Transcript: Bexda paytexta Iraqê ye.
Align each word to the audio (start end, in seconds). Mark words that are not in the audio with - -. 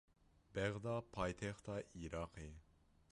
Bexda 0.53 0.95
paytexta 1.15 1.75
Iraqê 2.03 2.45
ye. 2.53 2.59